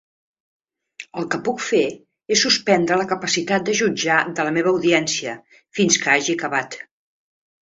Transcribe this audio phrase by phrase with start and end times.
[1.21, 1.81] El que puc fer
[2.35, 5.37] és suspendre la capacitat de jutjar de la meva audiència
[5.81, 6.81] fins que hagi acabat.